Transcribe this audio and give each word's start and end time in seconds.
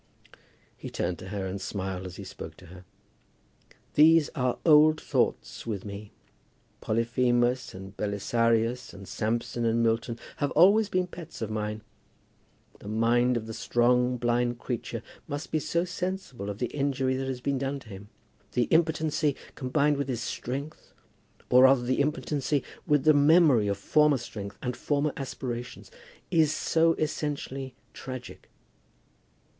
He 0.75 0.89
turned 0.89 1.19
to 1.19 1.27
her, 1.27 1.45
and 1.45 1.61
smiled 1.61 2.07
as 2.07 2.15
he 2.15 2.23
spoke 2.23 2.57
to 2.57 2.65
her. 2.73 2.85
"These 3.93 4.29
are 4.33 4.57
old 4.65 4.99
thoughts 4.99 5.67
with 5.67 5.85
me. 5.85 6.11
Polyphemus 6.81 7.75
and 7.75 7.95
Belisarius, 7.95 8.95
and 8.95 9.07
Samson 9.07 9.63
and 9.63 9.83
Milton, 9.83 10.17
have 10.37 10.49
always 10.53 10.89
been 10.89 11.05
pets 11.05 11.39
of 11.43 11.51
mine. 11.51 11.81
The 12.79 12.87
mind 12.87 13.37
of 13.37 13.45
the 13.45 13.53
strong 13.53 14.17
blind 14.17 14.57
creature 14.57 15.03
must 15.27 15.51
be 15.51 15.59
so 15.59 15.85
sensible 15.85 16.49
of 16.49 16.57
the 16.57 16.73
injury 16.75 17.15
that 17.17 17.27
has 17.27 17.39
been 17.39 17.59
done 17.59 17.79
to 17.81 17.89
him! 17.89 18.09
The 18.53 18.63
impotency, 18.71 19.35
combined 19.53 19.97
with 19.97 20.07
his 20.09 20.23
strength, 20.23 20.93
or 21.51 21.61
rather 21.65 21.83
the 21.83 22.01
impotency 22.01 22.63
with 22.87 23.03
the 23.03 23.13
memory 23.13 23.67
of 23.67 23.77
former 23.77 24.17
strength 24.17 24.57
and 24.63 24.75
former 24.75 25.13
aspirations, 25.15 25.91
is 26.31 26.51
so 26.51 26.95
essentially 26.95 27.75
tragic!" 27.93 28.49